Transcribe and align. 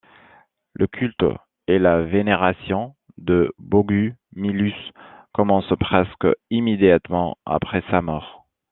Le 0.73 0.87
culte 0.87 1.23
et 1.67 1.77
la 1.77 2.01
vénération 2.01 2.95
de 3.19 3.53
Bogumilus 3.59 4.73
commence 5.31 5.71
presque 5.79 6.25
immédiatement 6.49 7.37
après 7.45 7.83
sa 7.91 8.01
mort. 8.01 8.47